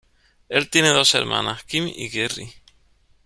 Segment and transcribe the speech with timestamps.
[0.49, 2.51] Él tiene dos hermanas, Kim y Kerri.